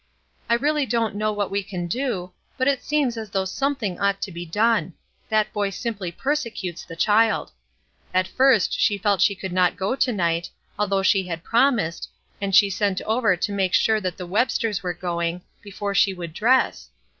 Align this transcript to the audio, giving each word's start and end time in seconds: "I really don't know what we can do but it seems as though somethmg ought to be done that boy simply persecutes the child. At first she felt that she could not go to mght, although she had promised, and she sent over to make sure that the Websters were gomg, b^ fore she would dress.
"I 0.49 0.55
really 0.55 0.87
don't 0.87 1.13
know 1.13 1.31
what 1.31 1.51
we 1.51 1.61
can 1.61 1.85
do 1.85 2.33
but 2.57 2.67
it 2.67 2.81
seems 2.81 3.17
as 3.17 3.29
though 3.29 3.43
somethmg 3.43 4.01
ought 4.01 4.19
to 4.23 4.31
be 4.31 4.47
done 4.47 4.95
that 5.29 5.53
boy 5.53 5.69
simply 5.69 6.11
persecutes 6.11 6.83
the 6.83 6.95
child. 6.95 7.51
At 8.11 8.27
first 8.27 8.73
she 8.73 8.97
felt 8.97 9.19
that 9.19 9.25
she 9.25 9.35
could 9.35 9.53
not 9.53 9.77
go 9.77 9.95
to 9.95 10.11
mght, 10.11 10.49
although 10.79 11.03
she 11.03 11.27
had 11.27 11.43
promised, 11.43 12.09
and 12.41 12.55
she 12.55 12.67
sent 12.71 12.99
over 13.03 13.37
to 13.37 13.51
make 13.51 13.75
sure 13.75 14.01
that 14.01 14.17
the 14.17 14.25
Websters 14.25 14.81
were 14.81 14.95
gomg, 14.95 15.41
b^ 15.63 15.71
fore 15.71 15.93
she 15.93 16.15
would 16.15 16.33
dress. 16.33 16.89